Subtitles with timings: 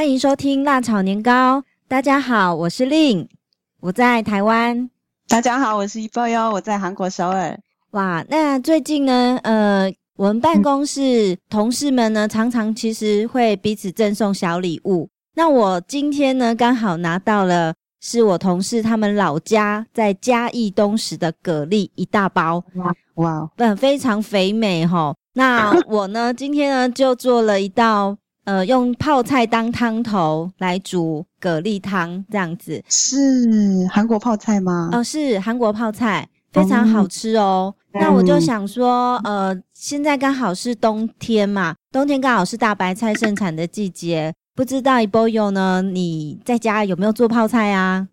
[0.00, 1.62] 欢迎收听辣炒年糕。
[1.86, 3.28] 大家好，我是 Lin，
[3.80, 4.88] 我在台湾。
[5.28, 7.54] 大家好，我是一包哟，我在韩国首尔。
[7.90, 15.10] 哇，那最近呢，呃，我们办公室同事们呢，常常其实会彼此赠送小礼物。
[15.34, 22.64] 那我今天呢，刚好拿到了是我同事他们老家在嘉义东石的蛤蜊一大包。
[22.76, 25.14] 哇哇，嗯，非常肥美哈。
[25.34, 28.16] 那我呢，今天呢就做了一道。
[28.44, 34.88] 呃，用泡菜当汤头来煮蛤蜊汤，这样子是韩国泡菜吗？
[34.92, 37.74] 哦，是韩国泡菜，非常好吃哦。
[37.92, 44.32] 嗯、那我就想说，呃，现在刚好是冬天嘛，冬天刚好是大白菜盛产的季节。
[44.56, 48.08] 不知道一波友呢，你在家有没有做泡菜啊？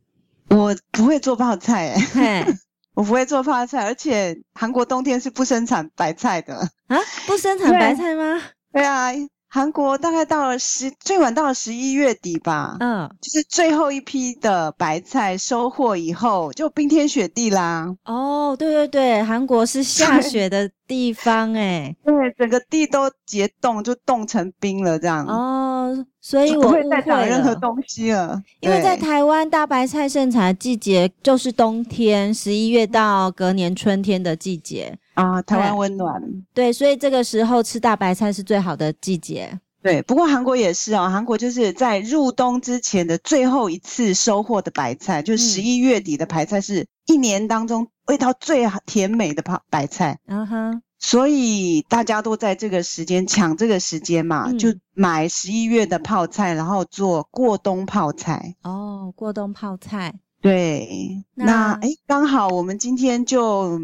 [0.50, 2.54] 我不会做泡菜、欸，嘿，
[2.96, 6.56] 我不会做泡菜，而且韩国冬天是不生产白菜的
[6.88, 6.98] 啊？
[7.28, 8.40] 不生产白菜吗？
[8.72, 9.10] 对， 对啊。
[9.50, 12.76] 韩国大概到了十，最晚到了十一月底吧。
[12.82, 17.96] 嗯，就是最后一批的白菜收获以后，就冰天雪地啦。
[18.04, 21.96] 哦，对对对，韩国是下雪的地方诶。
[22.04, 25.26] 对，整个地都结冻，就冻成冰了这样。
[25.26, 28.42] 哦，所以我不会再长任何东西了。
[28.60, 35.00] 因为在台湾大白菜盛产的季节就是冬天，十一月到隔年春天的季节。
[35.18, 36.22] 啊，台湾温暖，
[36.54, 39.60] 对，所以这个时候吃大白菜是最好的季节。
[39.82, 50.20] 对，不过韩国也是哦，韩国就是在入冬之前的最后一次收获的白菜，就是十一月底的白菜，是一年当中味道最甜美的泡白菜。
[50.28, 58.54] 嗯哼，所以大家都在这个时间抢这个时间嘛，嗯、就买十一月的泡菜，然后做过冬泡菜。
[58.62, 60.14] 哦，过冬泡菜。
[60.42, 63.80] 对，那哎，刚好我们今天就。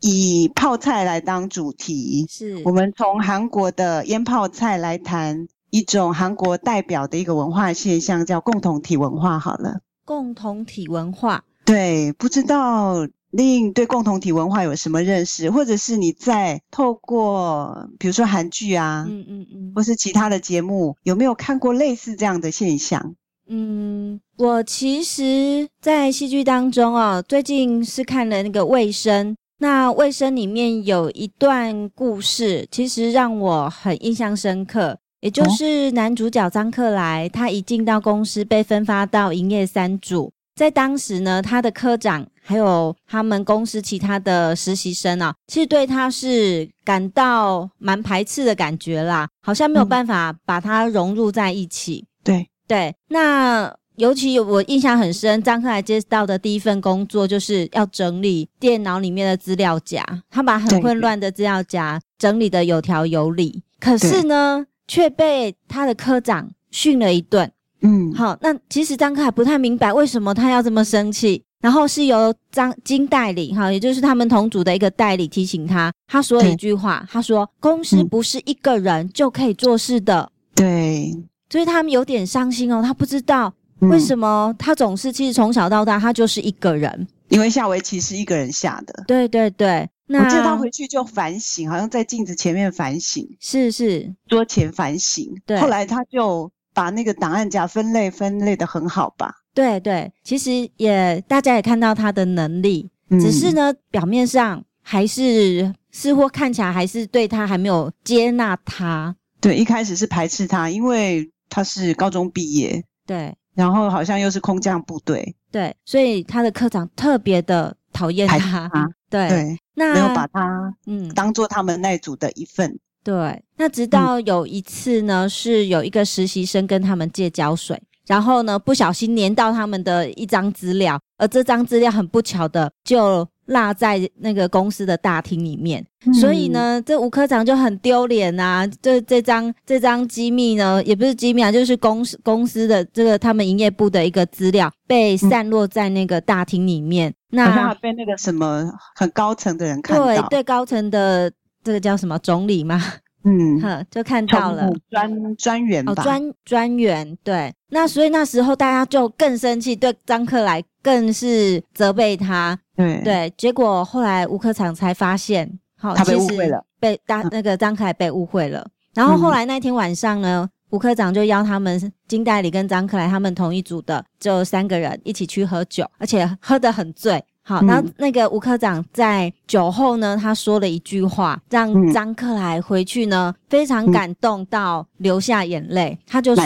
[0.00, 9.38] 以泡菜来当主题，是我们从韩国的腌泡菜来谈一种韩国代表的一个文化现象，叫共同体文化。
[9.38, 23.14] 好了，共同体文化，对，不知道 Lin 对共同体文化有什么认识，或者是你在透过比如说韩剧啊，嗯嗯嗯，或是其他的节目，有没有看过类似这样的现象？
[23.52, 29.36] 嗯，我其实，在戏剧当中啊，最近是看了那个卫生。
[29.62, 34.98] 那卫生里面有一段故事，其实让我很印象深刻。
[35.20, 52.02] 也就是男主角张克莱，他一进到公司，被分发到营业三组，在当时呢，他的科长还有他们公司其他的实习生啊，其实对他是感到蛮排斥的感觉啦，好像没有办法把他融入在一起。
[52.02, 53.79] 嗯、对对，那。
[54.00, 63.62] 尤其我印象很深，张克来接到的第一份工作就是要整理电脑里面的资料夹，他把很混乱的资料夹整理的有条有理。
[63.78, 67.52] 可是呢，却被他的科长训了一顿。
[67.82, 81.14] 嗯，好，那其实张克还不太明白为什么他要这么生气，然后是由张金代理哈，也就是他们同组的一个代理提醒他，他说了一句话，他说：“公司不是一个人就可以做事的。”对，
[81.50, 83.52] 所以他们有点伤心哦，他不知道。
[83.80, 87.06] 为什么他总是其实从小到大他就是一个人？
[87.28, 89.04] 因为下围棋是一个人下的。
[89.06, 95.32] 对对对，那我记得他回去就反省，好像在镜子前面反省，是是桌前反省。
[95.46, 99.32] 对，后来他就把那个档案夹分类分类的很好吧？
[99.54, 109.14] 对对，其实也大家也看到他的能力，嗯、只是呢表面上还是似乎看起来还是对他还没有接纳他。
[109.40, 112.84] 对，一开始是排斥他，因为他是高中毕业。
[113.06, 113.34] 对。
[113.54, 123.42] 然后好像又是空降部队，对，所以他的科长特别的讨厌他，他对，对，那没有把他嗯当做他们那组的一份，对。
[123.56, 133.26] 那直到有一次呢，嗯、是有一个实习生跟他们借胶水，然后呢不小心粘到他们的一张资料，而这张资料很不巧的就。
[133.50, 138.66] 落在那个公司的大厅里面，嗯、所以呢，这吴科长就很丢脸呐。
[138.80, 147.10] 这这张这张机密呢，也不是机密啊，就是公司公司的这个他们营业部的一个资料被散落在那个大厅里面。
[147.32, 151.30] 嗯、那被那个什么很高层的人看到，对对，高层的
[151.62, 152.80] 这个叫什么总理吗？
[153.24, 157.52] 嗯， 哼，就看到了专专员吧，专专员对。
[157.72, 162.58] 那所以那时候大家就更生气，对张克莱更是责备他。
[162.80, 163.02] 对。
[163.02, 168.66] 对，结果后来吴科长才发现，好，他被误会了，被大那个张克莱被误会了。
[168.94, 177.22] 然后后来那天晚上呢，吴科长就邀他们金代理跟张克莱他们同一组的，就三个人一起去喝酒，而且喝得很醉。
[177.42, 185.98] 好，然后那个吴科长在酒后呢，他说了一句话，让张克莱回去呢非常感动到流下眼泪。
[186.06, 186.44] 他就说：“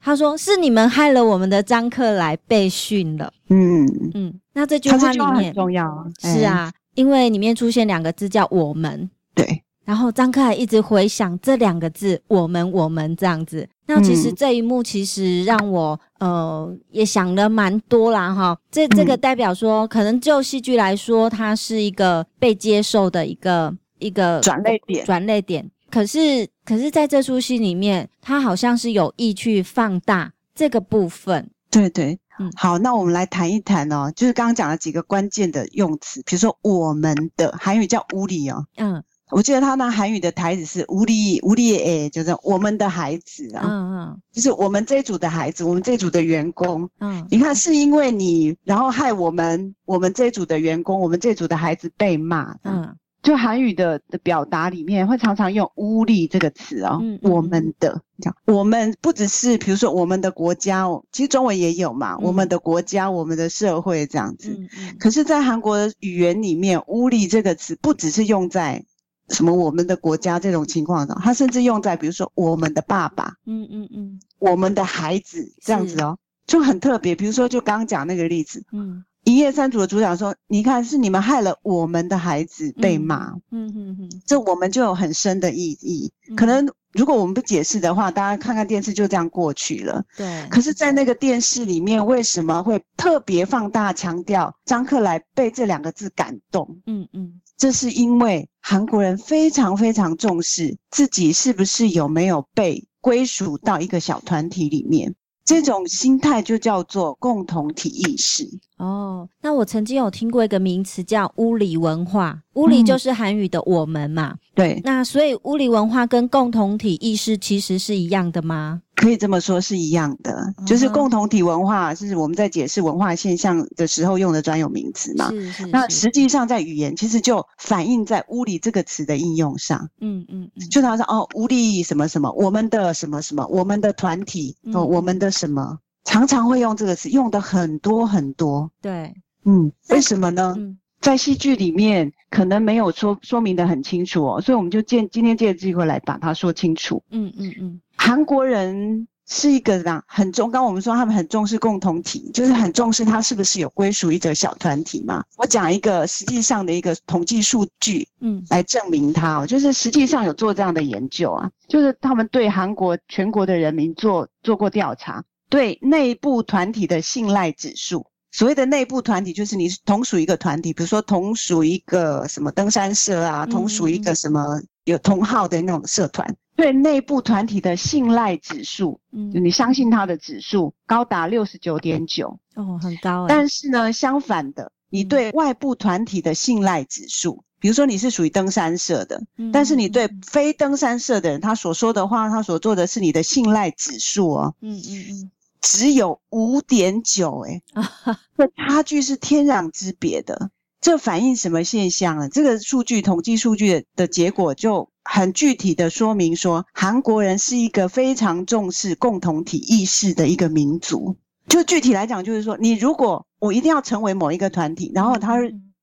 [0.00, 3.32] 他说是你们害了我们的张克来被训了。
[3.48, 9.10] 嗯嗯，那这句话里面很重要啊，是啊，因为里面出现两个字叫我们。
[9.34, 9.62] 对。
[9.84, 13.66] 然后张克莱一直回想这两个字“我们，我们”这样子。
[13.86, 18.54] 那其实这一幕其实让我呃也想了蛮多啦哈。
[18.70, 25.70] 这这个代表说，可能就戏剧来说，它是一个被接受的一个一个转泪点，转泪点。
[25.90, 31.50] 可是可是在这出戏里面，他好像是有意去放大这个部分。
[31.70, 39.02] 对对，嗯，好，那我们来谈一谈哦，就是刚刚讲了几个关键的用词，比如说“我们的”韩语叫“乌里”哦，嗯。
[39.30, 52.96] 我记得他那韩语的台词是“无理无理诶”，就是我们的孩子啊，嗯嗯，就是我们这一组的孩子，我们这一组的员工，嗯，你看是因为你，然后害我们，我们这一组的员工，我们这一组的孩子被骂，嗯，
[53.28, 68.82] 就韩语的的表达里面会常常用“无理”这个词哦，嗯，我们的，这样，我们不只是比如说我们的国家哦，其实中文也有嘛，我们的国家，我们的社会这样子，嗯嗯，可是，在韩国的语言里面，“无理”这个词不只是用在
[69.28, 76.16] 什么我们的国家这种情况上，它甚至用在比如说我们的爸爸，嗯嗯嗯，我们的孩子这样子哦，
[76.46, 77.14] 就很特别。
[77.14, 86.10] 比如说就刚刚讲那个例子，嗯，一夜三组的组长说：“你看，是你们害了我们的孩子被骂。”嗯嗯嗯，这我们就有很深的意义。
[86.34, 90.02] 可能如果我们不解释的话，大家看看电视就这样过去了。
[90.16, 90.46] 对。
[90.48, 96.80] 可是，在那个电视里面，为什么会特别放大强调张克莱被这两个字感动？
[96.86, 97.42] 嗯嗯。
[97.58, 105.14] 这是因为韩国人非常非常重视自己是不是有没有被归属到一个小团体里面。
[105.48, 108.46] 这种心态就叫做共同体意识。
[108.76, 114.32] 哦，那我曾经有听过一个名词叫“屋里文化”，屋里就是韩语的“我们”嘛。
[114.32, 114.80] 嗯、对。
[114.84, 118.82] 那所以物理文化跟共同体意识其实是一样的吗？
[118.96, 120.52] 可以这么说，是一样的。
[120.66, 125.30] 就是共同体文化是我们在解释文化现象的时候用的专有名词嘛。
[125.30, 125.66] 是是，是。
[125.68, 129.88] 那实际上在语言其实就反映在“物理”这个词的应用上。
[130.00, 130.68] 嗯嗯嗯。
[130.68, 135.28] 就常说哦，乌里什么什么，我们的什么什么，我们的团体哦，我们的。
[135.38, 138.68] 什么常常会用这个词，用的很多很多。
[138.80, 139.14] 对，
[139.44, 140.52] 嗯，为什么呢？
[140.58, 147.02] 嗯、在戏剧里面可能没有说说明的很清楚哦，所以我们就借今天借机会来把它说清楚。
[147.10, 149.06] 嗯嗯嗯，韩国人。
[149.30, 150.50] 是一个呢，很重。
[150.50, 155.22] 刚刚我们说他们很重视共同体，就是很重视他是不是有归属一个小团体嘛。
[155.36, 168.06] 我讲一个实际上的一个统计数据，嗯，来证明它哦，就是实际上有做这样的研究啊，就是他们对韩国全国的人民做做过调查，对内部团体的信赖指数。
[168.30, 176.36] 所谓的内部团体，就是你同属一个团体，比如说同属一个什么登山社啊，同属一个什么有同号的那种社团。
[176.54, 183.26] 对内部团体的信赖指数，嗯，你相信他的指数高达六十九点九，哦，很高。
[183.28, 195.30] 但是呢，相反的，你对外部团体的信赖指数，比如说你是属于登山社的，嗯，但是你对非登山社的人，他所说的话，他所做的是你的信赖指数哦，嗯嗯嗯，
[195.60, 197.62] 只有五点九，哎，
[198.36, 200.50] 这差距是天壤之别的。
[200.80, 202.28] 这反映什么现象呢？
[202.28, 211.16] 这个数据统计数据的结果就很具体的说明说，韩国人是一个非常重视共同体意识的一个民族。
[211.48, 215.36] 就具体来讲，就是说，你如果我一定要成为某一个团体，然后他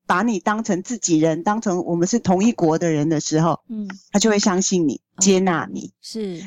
[0.06, 5.92] 把你当成自己人，当成我们是同一国的人的时候，嗯，他就会相信你，接纳你。
[6.00, 6.40] 是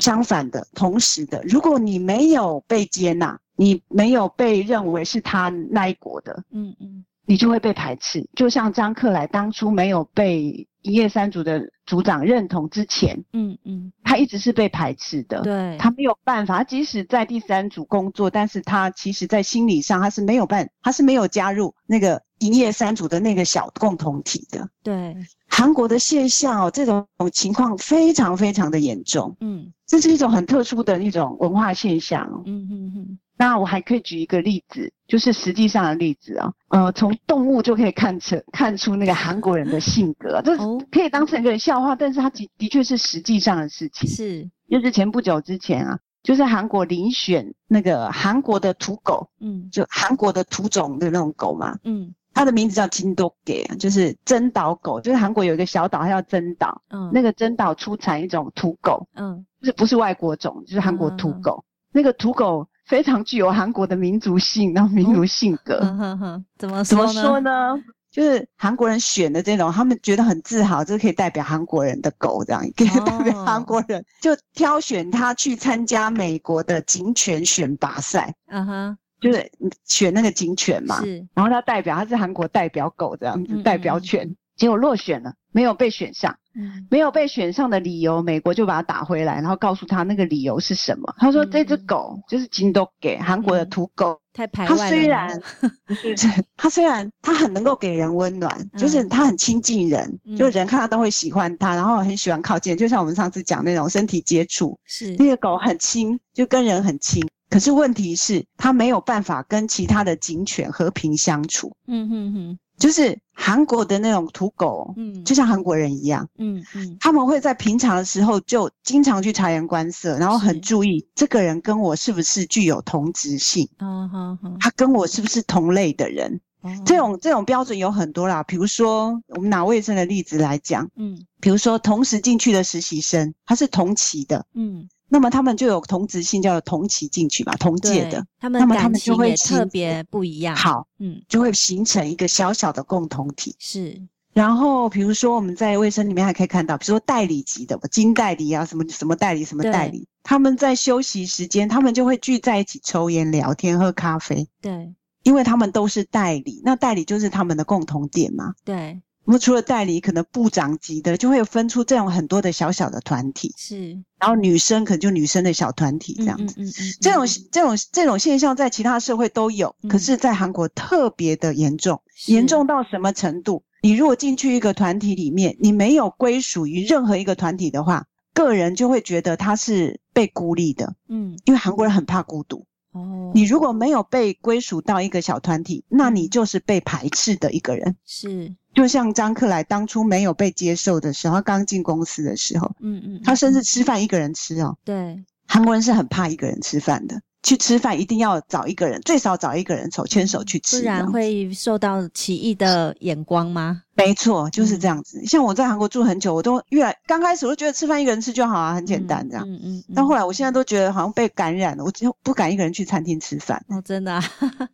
[0.00, 7.04] 相反的，同时的，如果你没有被接纳，你没有被认为是他那一国的，嗯嗯。
[7.26, 25.16] 你就会被排斥，就像张克莱当初没有被一页三组的组长认同之前，嗯嗯，他一直是被排斥的，对，他没有办法，即使在第三组工作，但是他其实在心理上他是没有办，他是没有加入那个一页三组的那个小共同体的，对，
[25.48, 33.18] 韩国的现象哦，这种情况非常非常的严重，嗯，这是一种很特殊的一种文化现象，嗯嗯嗯。
[33.36, 40.56] 那我还可以举一个例子，就是实际上的例子啊，呃，从动物就可以看成看出那个韩国人的性格，这
[40.92, 44.08] 可以当成一个笑话，但是它的的确是实际上的事情。
[44.08, 62.68] 是，就是前不久之前啊，就是韩国遴选那个韩国的土狗，嗯，就韩国的土种的那种狗嘛，嗯，它的名字叫金多给，就是真岛狗，就是韩国有一个小岛，它叫真岛，嗯，那个真岛出产一种土狗，嗯，就是不是外国种，就是韩国土狗，嗯，那个土狗。
[62.86, 65.78] 非常具有韩国的民族性，然后民族性格。
[65.82, 66.84] 嗯哼哼，怎么？
[66.84, 67.74] 怎么说呢？
[68.10, 78.32] 就是韩国人选的这种，他们觉得很自豪，这可以代表韩国人的狗，这样可以代表韩国人，就挑选他去参加美国的警犬选拔赛。
[78.46, 79.50] 嗯哼，就是
[79.84, 81.00] 选那个警犬嘛。
[81.00, 81.26] 是。
[81.34, 86.36] 然后他代表他是韩国代表狗这样子，代表犬，结果落选了，没有被选上。
[86.56, 91.12] 嗯，没有被选上的理由，美国就把他打回来，然后告诉他那个理由是什么。
[91.18, 95.42] 他说这只狗就是金都给韩国的土狗，太排外了。
[95.84, 107.20] 他虽然他虽然他很能够给人温暖，就是他很亲近人，就人看他都会喜欢他，然后很喜欢靠近，就像我们上次讲那种身体接触，是那个狗很亲，就跟人很亲。
[107.50, 111.76] 可是问题是，它没有办法跟其他的警犬和平相处。
[111.88, 112.58] 嗯哼哼。
[112.78, 126.40] 就是韩国的那种土狗，嗯，就像韩国人一样，嗯嗯，他们会在平常的时候就经常去察言观色，然后很注意这个人跟我是不是具有同质性，啊哈哈，他跟我是不是同类的人，
[126.84, 128.42] 这种这种标准有很多啦。
[128.42, 134.88] 比如说，我们拿卫生的例子来讲，嗯，比如说同时进去的实习生，他是同期的，嗯。
[135.14, 140.56] 那么他们就有同质性，叫同期进去嘛，同届的，他们那么他们就会特别不一样。
[140.56, 143.54] 好，嗯，就会形成一个小小的共同体。
[143.60, 143.96] 是，
[144.32, 154.48] 然后比如说我们在卫生里面还可以看到，比如说代理级的，金代理啊，什么什么代理，什么代理，他们在休息时间，他们就会聚在一起抽烟、聊天、喝咖啡。
[154.60, 154.92] 对，
[155.22, 158.52] 因为他们都是代理，那代理就是他们的共同点嘛。
[158.64, 159.00] 对。
[159.24, 163.98] 我们除了代理，可能部长级的就会分出这种很多的小小的团体，是。
[164.18, 173.64] 然后女生可能就女生的小团体这样子，嗯嗯，嗯，嗯，这种这种这种现象在其他社会都有，嗯、可是，在韩国特别的严重，严重到什么程度？
[173.82, 182.66] 你如果进去一个团体里面，你没有归属于任何一个团体的话，个人就会觉得他是被孤立的，嗯，因为韩国人很怕孤独。
[182.92, 188.54] 哦，你如果没有被归属到一个小团体，那你就是被排斥的一个人，是。
[188.74, 194.76] 就像张克莱当初没有被接受的时候，他刚进公司的时候，嗯嗯，他甚至吃饭一个人吃哦。
[194.84, 203.82] 对，韩国人是很怕一个人吃饭的，去吃饭一定要找一个人，最少找一个人手牵手去吃，不然会受到奇异的眼光吗？
[203.96, 205.20] 没错，就是这样子。
[205.20, 209.48] 嗯、像我在韩国住很久，我都越来刚开始我都觉得吃饭一个人吃就好啊，很简单这样。
[209.48, 209.94] 嗯嗯，嗯。
[209.94, 213.64] 但后来我现在都觉得好像被感染了，我就不敢一个人去餐厅吃饭。
[213.68, 214.22] 哦，真的、啊，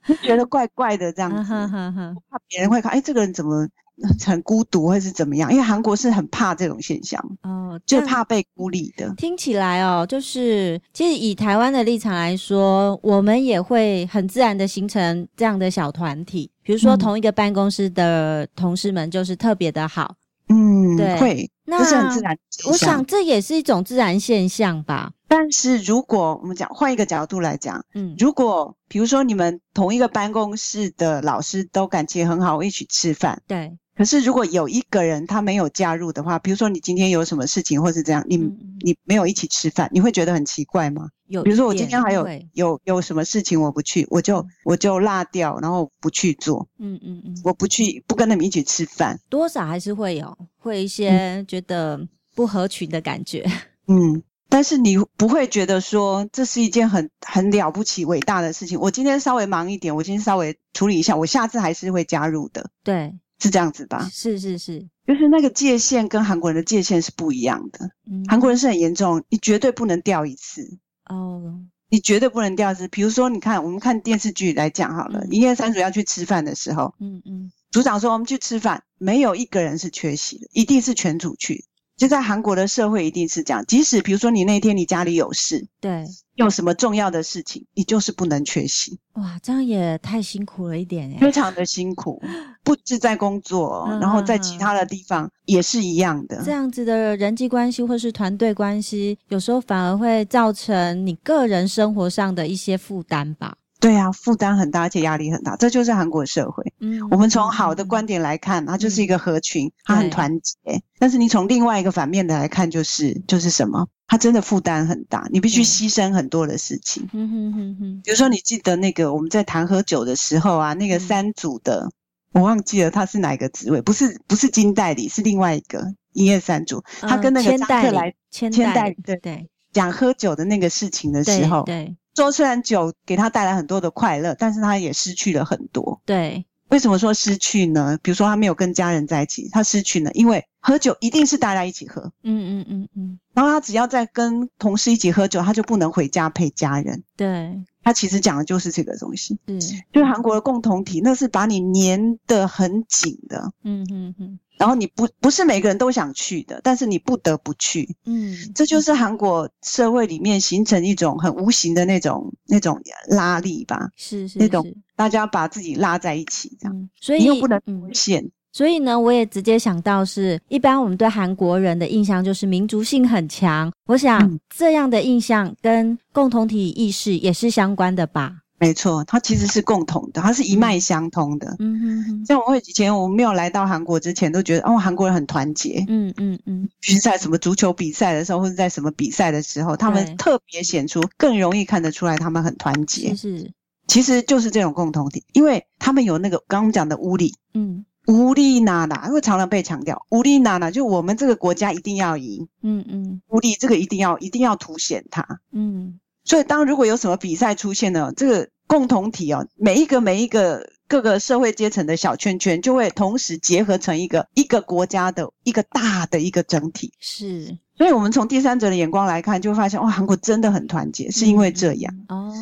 [0.08, 3.68] 就觉得怪怪的这样子，啊、哈哈哈怕别人会看，哎，这个人怎么？
[4.24, 5.50] 很孤独，或是怎么样？
[5.52, 9.12] 因为韩国是很怕这种现象哦，就怕被孤立的。
[9.16, 16.50] 听起来哦，就是其实以台湾的立场来说，我们也会很自然的形成这样的小团体。
[16.62, 20.14] 比如说，同一个办公室的同事们就是特别的好。
[20.48, 22.36] 嗯，对，会，那是很自然。
[22.68, 25.12] 我想这也是一种自然现象吧。
[25.28, 33.76] 但是如果我们讲换一个角度来讲，嗯，如果比如说你们同一个办公室的老师都感情很好，一起吃饭，对。
[34.00, 38.38] 可是，如果有一个人他没有加入的话，比如说你今天有什么事情，或是这样，你
[38.80, 41.10] 你没有一起吃饭，你会觉得很奇怪吗？
[41.26, 46.66] 有，比如说我今天还有有有什么事情我不去，我就我就落掉，然后不去做。
[46.78, 52.00] 嗯嗯嗯，我不去，不跟他们一起吃饭，多少还是会有会一些觉得
[52.34, 53.46] 不合群的感觉。
[53.86, 58.80] 嗯，但是你不会觉得说这是一件很很了不起、伟大的事情。
[58.80, 62.70] 我今天稍微忙一点，我今天稍微处理一下，我下次还是会加入的。
[62.82, 63.14] 对。
[63.40, 64.08] 是这样子吧？
[64.12, 67.90] 是是是，就是那个界限跟韩国人的界限是不一样的。
[68.10, 70.78] 嗯，韩国人是很严重，你绝对不能掉一次。
[71.06, 72.86] 哦，你绝对不能掉一次。
[72.88, 81.64] 比如说，你看我们看电视剧来讲好了，一、二三组要去吃饭的时候，嗯嗯，组长说我们去吃饭，没有一个人是缺席的，一定是全组去。
[82.00, 88.98] 就在韩国的社会一定是这样，即使比如说你那天你家里有事，对，有什么重要的事情，你就是不能缺席。
[89.16, 92.18] 哇，这样也太辛苦了一点诶，非常的辛苦，
[92.64, 96.42] 不止在工作，然后在其他的地方也是一样的。
[96.42, 103.58] 这样子的人际关系或是团队关系，有时候反而会造成你个人生活上的一些负担吧。
[103.80, 106.72] 对啊，负担很大，而且压力很大，这就是韩国社会。
[106.80, 110.82] 嗯，我们从好的观点来看，它就是一个合群，嗯、它很团结。
[110.98, 113.88] 但是你从另外一个反面的来看，就是就是什么？
[114.06, 117.08] 它真的负担很大，你必须牺牲很多的事情。
[117.12, 118.00] 嗯哼哼哼。
[118.04, 121.88] 比如说，你记得那个我们在谈喝酒的时候啊，那个三组的，
[122.34, 131.96] 嗯、我忘记了他是哪个职位，不是不是金代理，是另外一个营业三组，他跟那个张克莱千代理对对讲喝酒的那个事情的时候，对。
[132.14, 136.00] 说虽然酒给他带来很多的快乐，但是他也失去了很多。
[136.04, 137.98] 对，为什么说失去呢？
[138.02, 147.02] 比如说他没有跟家人在一起，他失去呢，因为喝酒一定是大家一起喝，嗯嗯嗯嗯，然后他只要在跟同事一起喝酒，他就不能回家陪家人。
[147.16, 147.56] 对，
[147.90, 149.60] 他其实讲的就是这个东西，嗯，
[149.92, 154.38] 就是韩国的共同体，那是把你粘得很紧的，嗯嗯嗯。
[154.56, 157.96] 然后你不不是每个人都想去的，但是你不得不去。
[158.04, 163.90] 嗯，这就是韩国社会里面形成一种很无形的那种那种拉力吧。
[163.96, 166.76] 是是，是那种大家把自己拉在一起这样。
[166.76, 168.30] 嗯、所以你又不能脱线、嗯。
[168.52, 173.72] 所以呢，我也直接想到是，一般我们对韩国人的印象就是民族性很强。
[173.86, 178.36] 我想、嗯、这样的印象跟共同体意识也是相关的吧。
[178.58, 181.56] 没错，它其实是共同的，它是一脉相通的。
[181.60, 185.82] 嗯哼哼，像我会以前我没有来到韩国之前，都觉得哦，韩国人很团结。
[185.88, 193.14] 嗯嗯嗯，其实在什么足球比赛的时候，或者在什么比赛的时候，他们特别显出，更容易看得出来他们很团结。
[193.16, 193.50] 是是，
[193.86, 202.48] 其实就是这种共同体，因为他们有那个刚刚讲的屋里，嗯，无力娜娜，因为常常被强调无力娜娜，就我们这个国家一定要赢。
[202.62, 205.40] 嗯嗯，无力这个一定要一定要凸显它。
[205.52, 206.00] 嗯。
[206.24, 216.92] 所以，当如果有什么比赛出现呢，这个共同体哦，每一个每一个各个社会阶层的小圈圈，就会同时结合成一个一个国家的一个大的一个整体。
[217.00, 221.92] 是，所以我们从第三者的眼光来看，就会发现哇，韩国真的很团结，是因为这样。
[222.08, 222.32] 哦，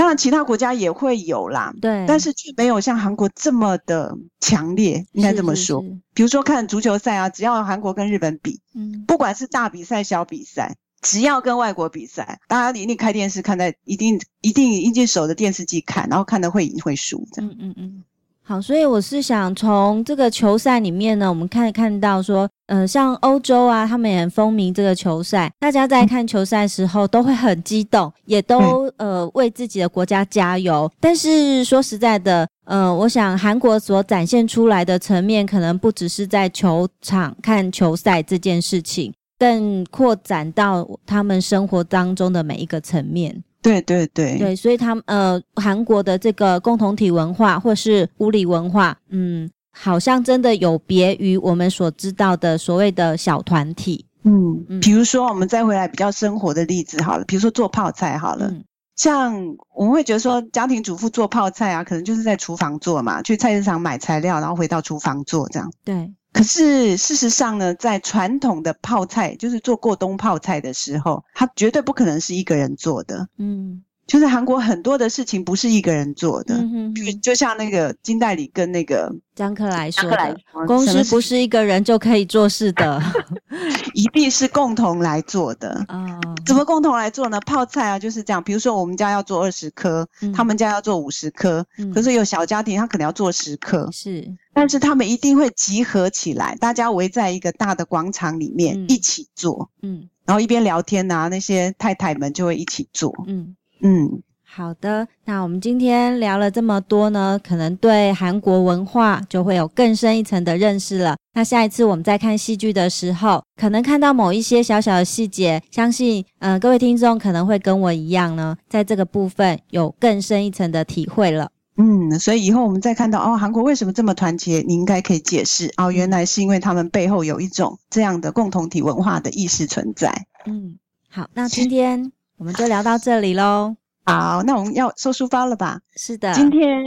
[0.00, 5.84] 当然其他国家也会有啦，对，但是却没有像韩国这么的强烈，应该这么说。
[6.14, 10.74] 比如说看足球赛啊，只要韩国跟日本比，嗯，不管是大比赛小比赛。
[11.02, 17.50] 只要跟外国比赛，大家一定开电视看，在一定一定一定守着电视机看，然后看的会赢会输这样。
[17.50, 18.04] 嗯嗯嗯。
[18.50, 30.90] 好，所以我是想从这个球赛里面呢，我们看看到说，呃，像欧洲啊，他们也很风靡这个球赛，大家在看球赛的时候都会很激动，也都呃为自己的国家加油。
[30.98, 39.12] 但是说实在的，呃，我想韩国所展现出来的层面，可能不只是在球场看球赛这件事情。
[39.38, 43.42] 更扩展到他们生活当中的每一个层面。
[43.62, 54.06] 对对对对，所以他们呃，韩国的这个共同体文化或是屋里文化，嗯，好像真的有别于我们所知道的所谓的小团体。
[54.22, 58.64] 嗯嗯，比如说我们再回来比较生活的例子好了，比如说做泡菜好了，嗯、
[58.96, 65.72] 像我们会觉得说家庭主妇做泡菜啊，可能就是在厨房做嘛，去菜市场买材料，然后回到厨房做这样。
[65.84, 66.12] 对。
[66.32, 73.28] 可是事实上呢，在传统的泡菜，就是做过冬泡菜的时候，它绝对不可能是一个人做的。
[73.38, 73.82] 嗯。
[74.06, 83.00] 就是韩国很多的事情不是一个人做的，嗯哼哼，就像那个金代理跟那个张克莱说的，公司不是一个人就可以做事的，
[83.94, 85.84] 一定是共同来做的。
[85.86, 87.38] 哦，怎么共同来做呢？
[87.42, 91.64] 泡菜啊就是这样，比如说我们家要做二十颗，嗯，他们家要做五十颗，
[91.94, 94.28] 可是有小家庭他可能要做十颗，是，
[94.60, 103.56] 但是他们一定会集合起来，大家围在一个大的广场里面一起做，嗯，然后一边聊天啊，那些太太们就会一起做，嗯。
[103.80, 105.08] 嗯，好的。
[105.24, 111.16] 那我们今天聊了这么多呢，可能对韩国文化就会有更深一层的认识了。
[111.32, 121.50] 那下一次我们在看戏剧的时候，可能看到某一些小小的细节，相信嗯、呃、各位听众可能会跟我一样呢，在这个部分有更深一层的体会了。
[121.76, 130.26] 嗯，所以以后我们再看到哦，韩国为什么这么团结，你应该可以解释哦，原来是因为他们背后有一种这样的共同体文化的意识存在。
[130.46, 130.78] 嗯，
[131.08, 132.12] 好，那今天。
[132.36, 133.76] 我们就聊到这里喽。
[134.06, 135.80] 好，那我们要收书包了吧？
[135.94, 136.32] 是的。
[136.32, 136.82] 今天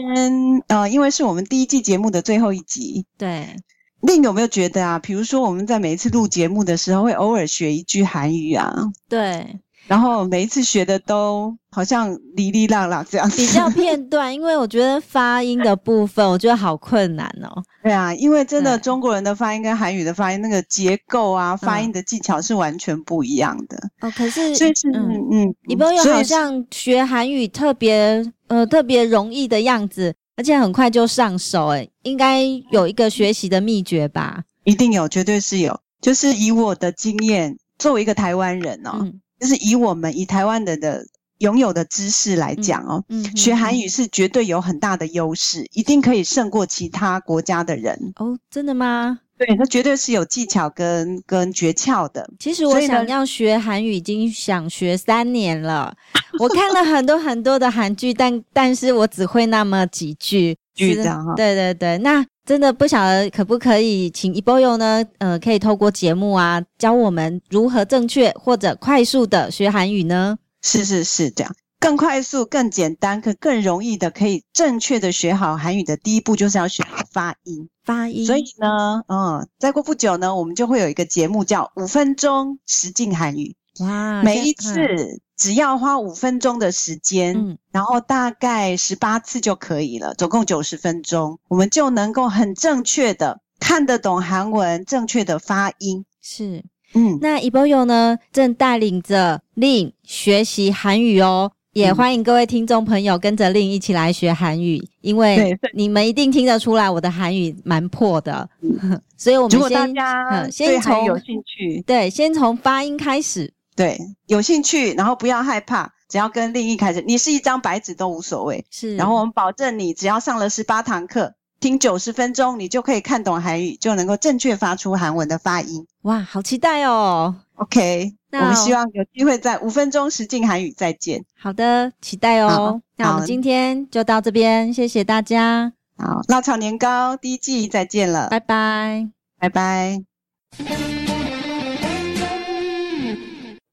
[0.65, 3.06] 呃，因为是我们第一季节目的最后一集。
[3.19, 3.56] 对。
[4.02, 4.98] 另有没有觉得啊？
[4.98, 8.74] 比如说我们在每一次录节目的时候，会偶尔学一句韩语啊？
[9.08, 9.60] 对。
[9.88, 17.62] 然后每一次学的都好像哩哩啦啦这样子，比较片段，因为我觉得发音的部分，我觉得好困难哦。
[17.84, 23.78] 对啊，因为真的中国人的发音跟韩语的发音那个结构啊，发音的技巧是完全不一样的。
[24.02, 32.41] 哦，可是所以是嗯嗯，你朋友好像学韩语特别呃特别容易的样子，而且很快就上手，诶，应该
[32.72, 34.43] 有一个学习的秘诀吧？
[34.63, 35.78] 一定有，绝对是有。
[36.00, 39.00] 就是以我的经验，作为一个台湾人哦。
[39.02, 41.06] 嗯就是以我们以台湾人的
[41.40, 48.14] 拥有的知识来讲哦，嗯，嗯，学韩语是绝对有很大的优势，一定可以胜过其他国家的人。
[48.16, 49.20] 哦，真的吗？
[49.38, 52.30] 对，那绝对是有技巧跟跟诀窍的。
[52.40, 55.94] 其实我想要学韩语已经想学三年了，
[56.40, 61.34] 我看了很多很多的韩剧，但但是我只会那么几句句子哈。
[61.36, 62.26] 对对对，那。
[62.46, 65.02] 真的不晓得可不可以请 Eboyo 呢？
[65.20, 70.38] 呃，可以透过节目啊，教我们如何正确或者快速的学韩语呢？
[70.62, 71.56] 是是是这样。
[71.80, 77.70] 更快速、更简单、可更容易的，可以正确的学好韩语的第一步，就是要学好发音。
[77.86, 78.26] 发音。
[78.26, 83.56] 所以呢，嗯，再过不久呢，我们就会有一个节目叫五分钟实境韩语。
[83.80, 84.22] 哇！
[84.22, 96.06] 每一次只要花五分钟的时间，嗯，然后大概十八次就可以了，总共九十分钟，我们就能够很正确的看得懂韩文，正确的发音。
[96.22, 101.52] 是，嗯，那 Eboyo 呢，正带领着 Lin 学习韩语哦。
[101.74, 108.48] 也欢迎各位听众朋友跟着 Lin 一起来学韩语，因为你们一定听得出来我的韩语蛮破的，
[109.18, 125.88] 所以我们先如果大家先从有兴趣，对，先从发音开始，对，有兴趣，然后不要害怕，只要跟 Lin 一开始，你是一张白纸都无所谓，是，然后我们保证你只要上了十八堂课，听九十分钟，你就可以看懂韩语，就能够正确发出韩文的发音。
[126.04, 128.42] 哇，好期待哦！OK 那。
[128.42, 131.24] 我们希望有机会在五分钟实境韩语再见。
[131.40, 132.82] 好的，期待哦。
[132.98, 135.74] 那我们今天就到这边，谢谢大家。
[135.98, 139.10] 好，辣炒年糕第一季再见了，拜拜，
[139.40, 140.04] 拜拜。